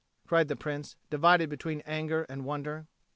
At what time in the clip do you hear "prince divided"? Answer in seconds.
0.55-1.47